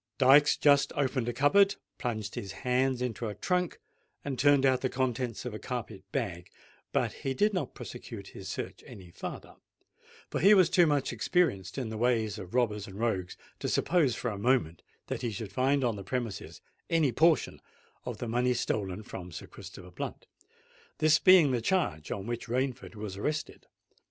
[0.17, 3.79] Dykes just opened a cupboard, plunged his hands into a trunk,
[4.25, 6.49] and turned out the contents of a carpet bag:
[6.91, 9.57] but he did not prosecute his search any farther;
[10.31, 14.15] for he was too much experienced in the ways of robbers and rogues to suppose
[14.15, 17.61] for a moment that he should find on the premises any portion
[18.03, 23.17] of the money stolen from Sir Christopher Blunt,—this being the charge on which Rainford was
[23.17, 23.67] arrested.